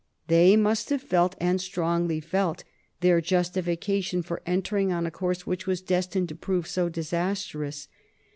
[0.29, 2.63] They must have felt, and strongly felt,
[3.01, 7.87] their justification for entering on a course which was destined to prove so disastrous.